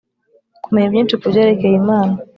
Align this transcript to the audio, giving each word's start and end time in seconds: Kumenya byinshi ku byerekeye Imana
Kumenya 0.63 0.87
byinshi 0.93 1.17
ku 1.19 1.25
byerekeye 1.31 1.75
Imana 1.83 2.13